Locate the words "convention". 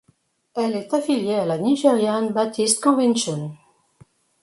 2.83-3.55